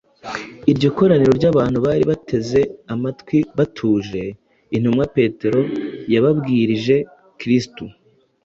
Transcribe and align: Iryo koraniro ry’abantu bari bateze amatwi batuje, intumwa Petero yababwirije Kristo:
Iryo 0.71 0.89
koraniro 0.97 1.33
ry’abantu 1.39 1.77
bari 1.85 2.03
bateze 2.11 2.59
amatwi 2.93 3.37
batuje, 3.57 4.21
intumwa 4.75 5.03
Petero 5.15 5.59
yababwirije 6.13 6.95
Kristo: 7.39 7.83